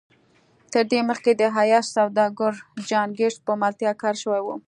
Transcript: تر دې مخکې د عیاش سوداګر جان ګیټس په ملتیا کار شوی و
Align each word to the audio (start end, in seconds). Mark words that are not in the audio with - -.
تر 0.73 0.83
دې 0.91 0.99
مخکې 1.09 1.31
د 1.35 1.41
عیاش 1.57 1.85
سوداګر 1.97 2.53
جان 2.89 3.09
ګیټس 3.19 3.37
په 3.47 3.53
ملتیا 3.61 3.91
کار 4.01 4.15
شوی 4.23 4.41
و 4.43 4.47